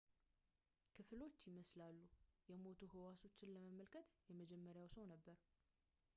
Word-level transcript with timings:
ክፍሎች 0.95 1.35
ይመስላሉ 1.49 1.99
የሞቱ 2.51 2.81
ህዋሶችን 2.95 3.53
ለመመልከት 3.57 4.09
የመጀመሪያው 4.31 4.89
ሰው 4.97 5.05
ነበር 5.13 5.39